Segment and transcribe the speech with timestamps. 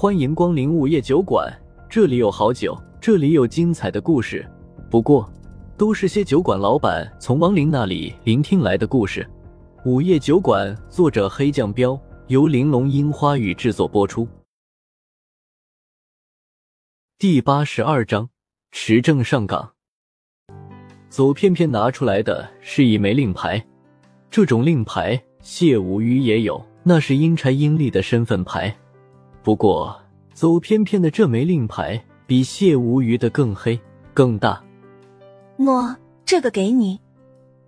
[0.00, 1.54] 欢迎光临午夜酒馆，
[1.86, 4.50] 这里有好酒，这里有精彩的故事。
[4.90, 5.30] 不过，
[5.76, 9.28] 都是些酒馆老板从亡灵那里聆听来的故事。
[9.84, 14.26] 午夜酒馆，作者黑酱标，由玲珑樱花雨制作播出。
[17.18, 18.30] 第八十二章，
[18.70, 19.72] 持证上岗。
[21.10, 23.62] 左偏偏拿出来的是一枚令牌，
[24.30, 28.74] 这种令牌谢无虞也有，那是阴差阴历的身份牌。
[29.42, 29.98] 不过，
[30.34, 33.78] 走偏偏的这枚令牌比谢无虞的更黑
[34.12, 34.62] 更大。
[35.56, 36.98] 诺，这个给你。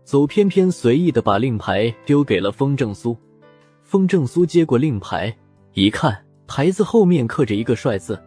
[0.05, 3.17] 走偏偏随意的把令牌丢给了风正苏。
[3.83, 5.35] 风正苏接过令牌，
[5.75, 8.21] 一看牌子后面刻着一个“帅”字。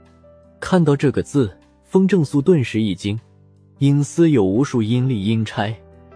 [0.59, 3.19] 看到这个字，风正苏顿时一惊。
[3.79, 5.71] 阴司有无数阴历阴差，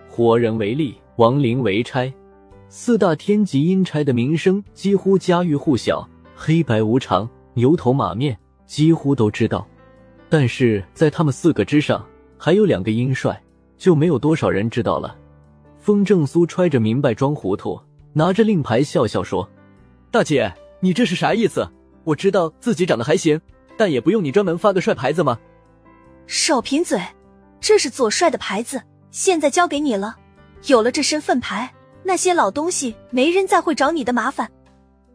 [0.10, 2.12] 活人为吏，亡灵为差，
[2.70, 6.08] 四大天级阴差的名声几乎家喻户晓，
[6.42, 8.36] 黑白无常、牛头马面
[8.66, 9.68] 几乎都知道。
[10.30, 12.02] 但是在他们四个之上，
[12.38, 13.38] 还有两个阴帅，
[13.78, 15.18] 就没有多少人知道了。
[15.80, 17.78] 风正苏揣着明白装糊涂，
[18.14, 19.50] 拿着令牌笑笑说
[20.12, 21.68] ：“大姐，你这是啥意思？
[22.06, 23.42] 我知道自己长得还行，
[23.76, 25.38] 但也不用你专门发个帅牌子吗？”
[26.26, 26.98] 少贫嘴。
[27.60, 30.16] 这是左帅的牌子，现在交给你了。
[30.68, 31.70] 有了这身份牌，
[32.02, 34.50] 那些老东西没人再会找你的麻烦。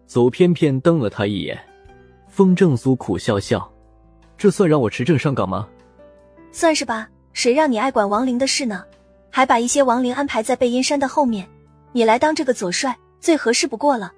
[0.07, 1.59] 走偏偏瞪了他一眼，
[2.29, 3.73] 风正苏苦笑笑
[4.37, 5.69] ：“这算让我持证上岗吗
[6.53, 8.85] ？”“算是吧，谁让你爱管亡灵的事呢？
[9.31, 11.49] 还把一些亡灵安排在背阴山的后面，
[11.93, 14.13] 你来当这个左帅最合适不过了。”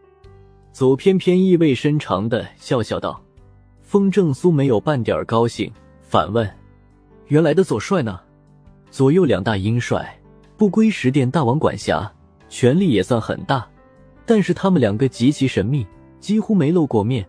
[0.73, 3.23] 走偏偏意味深长的笑笑道。
[3.81, 6.50] 风正苏没有半点高兴，反问。
[7.28, 8.21] 原来的左帅呢？
[8.91, 10.19] 左右两大阴帅
[10.56, 12.12] 不归十殿大王管辖，
[12.48, 13.67] 权力也算很大，
[14.27, 15.87] 但是他们两个极其神秘，
[16.21, 17.27] 几乎没露过面。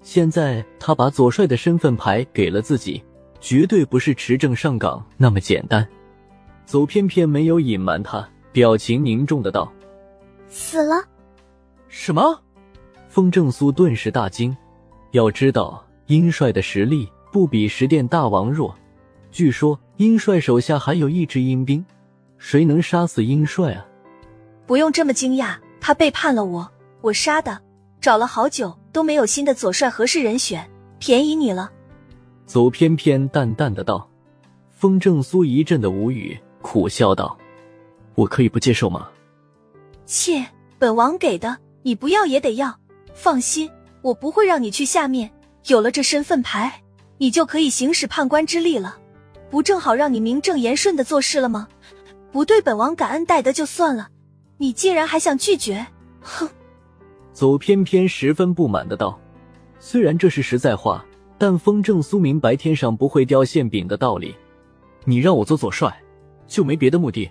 [0.00, 3.02] 现在他把左帅的身份牌给了自己，
[3.40, 5.86] 绝对不是持证上岗那么简单。
[6.64, 9.70] 左偏偏没有隐瞒他，表情凝重的道
[10.48, 11.04] ：“死了。”
[11.88, 12.40] 什么？
[13.08, 14.56] 风正苏顿时大惊。
[15.10, 18.74] 要知道，阴帅的实力不比十殿大王弱。
[19.32, 21.84] 据说殷帅手下还有一支阴兵，
[22.36, 23.84] 谁能杀死殷帅啊？
[24.66, 27.60] 不用这么惊讶，他背叛了我，我杀的。
[28.00, 30.68] 找了好久都没有新的左帅合适人选，
[30.98, 31.70] 便宜你了。
[32.46, 34.08] 走偏偏淡淡的道。
[34.70, 37.36] 风正苏一阵的无语，苦笑道
[38.14, 39.08] ：“我可以不接受吗？”
[40.06, 40.46] 切，
[40.78, 42.78] 本王给的，你不要也得要。
[43.12, 43.68] 放心，
[44.00, 45.28] 我不会让你去下面。
[45.66, 46.80] 有了这身份牌，
[47.18, 48.96] 你就可以行使判官之力了。
[49.50, 51.66] 不正好让你名正言顺的做事了吗？
[52.30, 54.08] 不对本王感恩戴德就算了，
[54.58, 55.86] 你竟然还想拒绝！
[56.20, 56.48] 哼！
[57.32, 59.18] 走翩翩十分不满的道
[59.78, 61.04] ：“虽然这是实在话，
[61.38, 64.34] 但风正苏明白天上不会掉馅饼的道理。
[65.04, 65.96] 你让我做左帅，
[66.48, 67.30] 就没别的目的？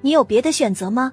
[0.00, 1.12] 你有别的选择吗？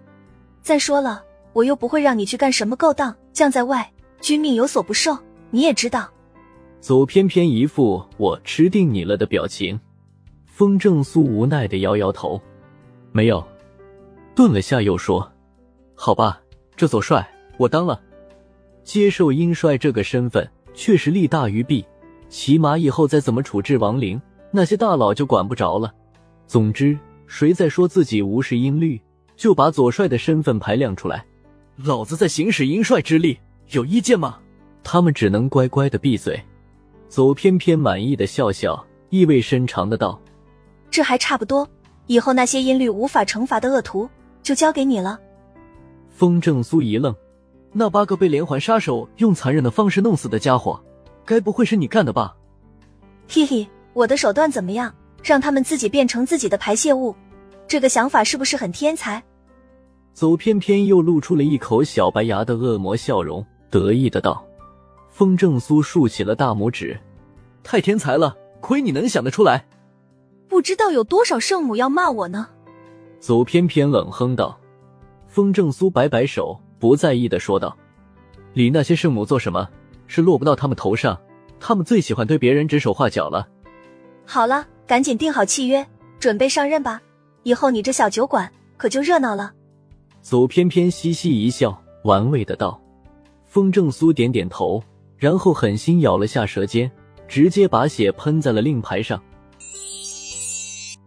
[0.62, 1.22] 再说了，
[1.52, 5.18] 我又不会让你去干什么勾当，将在外，君命有所不受，
[5.50, 6.10] 你也知道。”
[6.80, 9.80] 走翩翩一副我吃定你了的表情。
[10.46, 12.42] 风正苏无奈的摇摇头，
[13.12, 13.46] 没有。
[14.42, 15.32] 顿了下，又说
[15.94, 16.42] ：“好吧，
[16.76, 18.02] 这左帅我当了。
[18.84, 21.86] 接受阴帅这个身份，确实利大于弊。
[22.28, 24.20] 起码以后再怎么处置亡灵，
[24.50, 25.94] 那些大佬就管不着了。
[26.48, 26.98] 总之，
[27.28, 29.00] 谁再说自己无视阴律，
[29.36, 31.24] 就把左帅的身份牌亮出来，
[31.76, 33.38] 老子在行使阴帅之力，
[33.70, 34.40] 有意见吗？
[34.84, 36.44] 他们只能乖乖的闭嘴。”
[37.08, 40.20] 走偏偏满意的笑笑，意味深长的道。
[40.90, 41.70] 这还差不多，
[42.08, 44.10] 以后那些音律无法惩罚的恶徒
[44.44, 45.20] 就交给你了。
[46.10, 47.16] 风正苏一愣，
[47.72, 50.80] 那八个被连环杀手用残忍的方式弄死的家伙，
[51.26, 52.36] 该不会是你干的吧？
[53.28, 54.94] 嘿嘿，我的手段怎么样？
[55.24, 57.16] 让他们自己变成自己的排泄物，
[57.68, 59.24] 这个想法是不是很天才？
[60.14, 64.46] 走偏偏又露出了一口小白牙的恶魔笑容，得意的道。
[65.10, 67.00] 风正苏竖起了大拇指，
[67.64, 69.66] 太天才了，亏你能想得出来。
[70.50, 72.50] 不知道有多少圣母要骂我呢？
[73.22, 74.60] 走偏偏冷哼道。
[75.28, 77.78] 风正苏摆摆手，不在意的说道
[78.54, 79.70] ：“理那些圣母做什么？
[80.08, 81.18] 是落不到他们头上。
[81.60, 83.48] 他们最喜欢对别人指手画脚了。”
[84.26, 85.88] 好了，赶紧订好契约，
[86.20, 87.00] 准备上任吧。
[87.44, 89.54] 以后你这小酒馆可就热闹了。
[90.22, 92.82] 走偏偏嘻嘻一笑，玩味的道。
[93.46, 94.84] 风正苏点点头，
[95.16, 96.92] 然后狠心咬了下舌尖，
[97.28, 99.22] 直接把血喷在了令牌上。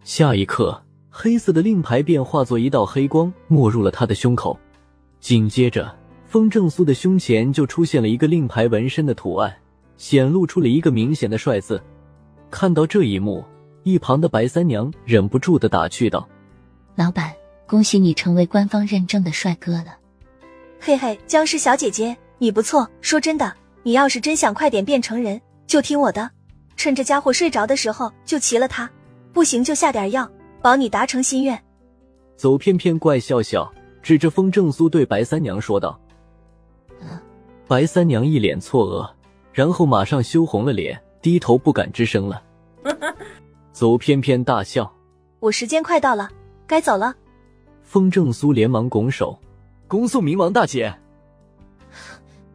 [0.05, 0.81] 下一刻，
[1.17, 4.59] 黑色的令牌便化作一道黑光，没入了他的胸口。
[5.21, 5.97] 紧接着，
[6.27, 9.55] 风正苏的胸前就出现了一个令牌纹身的图案，
[9.97, 11.81] 显露出了一个明显的“帅”字。
[12.51, 13.45] 看到这一幕，
[13.85, 16.29] 一旁的白三娘忍不住的打趣道
[16.97, 17.33] ：“老板，
[17.65, 19.97] 恭喜你成为官方认证的帅哥了。”
[20.83, 22.91] 嘿嘿，僵尸小姐姐，你不错。
[23.01, 26.29] 说真的，你要是真想快点变成人，就听我的，
[26.77, 28.91] 趁这家伙睡着的时候就骑了他，
[29.33, 30.29] 不行就下点药，
[30.65, 31.63] 保你达成心愿。
[32.37, 33.71] 走偏偏怪笑笑，
[34.03, 36.01] 指着风正苏对白三娘说道。
[37.69, 39.13] 白三娘一脸错愕，
[39.53, 42.43] 然后马上羞红了脸，低头不敢吱声了。
[43.73, 44.91] 走偏偏大笑
[45.39, 46.31] ：“我时间快到了，
[46.67, 47.15] 该走了。”
[47.85, 49.39] 风正苏连忙拱手
[49.87, 50.95] ：“恭送冥王大姐。”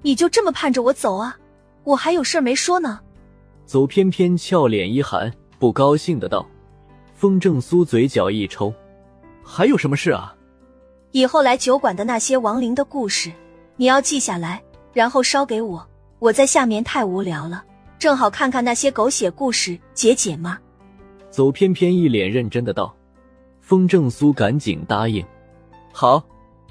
[0.01, 1.37] 你就这么盼着我走啊？
[1.83, 3.01] 我还有事没说呢。
[3.67, 6.43] 走偏偏俏脸一寒，不高兴的道
[7.19, 8.73] ：“风正苏嘴角一抽，
[9.43, 10.33] 还有什么事啊？
[11.11, 13.29] 以后来酒馆的那些亡灵的故事，
[13.75, 14.63] 你要记下来。”
[14.93, 15.85] 然后烧给我，
[16.19, 17.61] 我在下面太无聊了，
[17.99, 20.55] 正好看看那些狗血故事解解闷。
[21.29, 22.95] 走偏偏一脸认真的道，
[23.59, 25.21] 风正苏赶紧答应，
[25.91, 26.23] 好，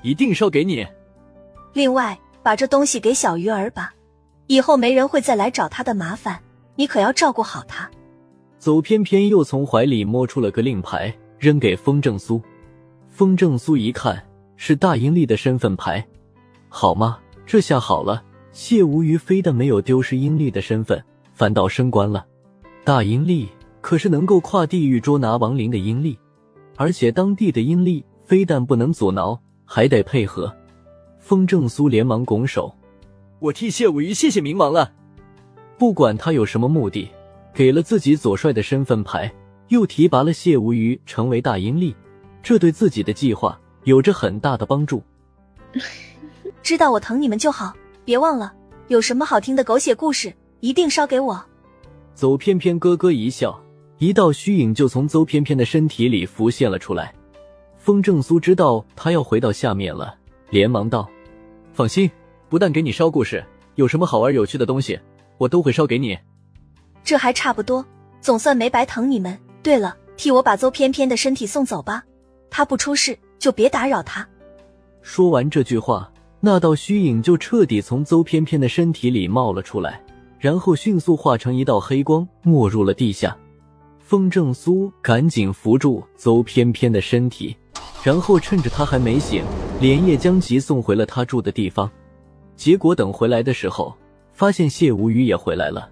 [0.02, 0.86] 一定烧给你。
[1.74, 3.92] 另外，把这东西给小鱼儿吧，
[4.46, 6.40] 以后没人会再来找他的麻烦，
[6.74, 7.90] 你可要照顾好他。
[8.58, 12.42] 走偏偏又从怀里摸出了个令牌，扔给风正苏。
[13.08, 14.22] 风正苏一看，
[14.56, 16.04] 是大阴力的身份牌，
[16.68, 17.18] 好吗？
[17.46, 21.02] 这下好了，谢无鱼非但没有丢失阴力的身份，
[21.32, 22.26] 反倒升官了。
[22.84, 23.48] 大阴力
[23.80, 26.18] 可是能够跨地域捉拿亡灵的阴历，
[26.76, 30.52] 而且当地的阴历非但不能阻挠，还得配合。
[31.18, 32.74] 风正苏连忙拱手
[33.38, 34.92] ：“我替谢无鱼谢谢冥王了。”
[35.78, 37.08] 不管他有什么目的，
[37.58, 39.28] 给了自己左帅的身份牌，
[39.66, 41.92] 又提拔了谢无鱼成为大阴历，
[42.40, 45.02] 这对自己的计划有着很大的帮助。
[46.62, 47.74] 知道我疼你们就好，
[48.04, 48.54] 别忘了，
[48.86, 51.44] 有什么好听的狗血故事，一定烧给我。
[52.14, 53.60] 邹偏偏咯咯一笑，
[53.98, 57.12] 一道虚影就从邹偏偏的身体里浮现了出来。
[57.76, 60.14] 风正苏知道他要回到下面了，
[60.50, 61.10] 连忙道
[61.74, 62.08] ：“放心，
[62.48, 63.44] 不但给你烧故事，
[63.74, 65.00] 有什么好玩有趣的东西，
[65.38, 66.16] 我都会烧给你。”
[67.04, 67.84] 这还差不多，
[68.20, 69.38] 总算没白疼你们。
[69.62, 72.02] 对了，替我把邹偏偏的身体送走吧，
[72.50, 74.26] 他不出事就别打扰他。
[75.02, 76.10] 说完这句话。
[76.40, 80.00] 那道虚影就彻底从邹偏偏的身体里冒了出来，
[80.38, 83.36] 然后迅速化成一道黑光，没入了地下。
[83.98, 87.56] 风正苏赶紧扶住邹偏偏的身体，
[88.04, 89.42] 然后趁着他还没醒，
[89.80, 91.90] 连夜将其送回了他住的地方。
[92.54, 93.92] 结果等回来的时候，
[94.32, 95.90] 发现谢无鱼也回来了，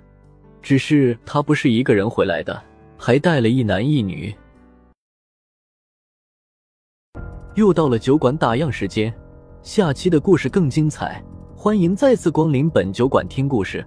[0.66, 2.60] 只是他不是一个人回来的，
[2.98, 4.34] 还带了一男一女。
[7.54, 9.14] 又到了酒馆打烊时间。
[9.62, 11.22] 下期的故事更精彩，
[11.54, 13.86] 欢迎再次光临本酒馆听故事。